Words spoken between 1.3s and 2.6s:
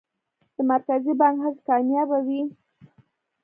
هڅې کامیابه وې؟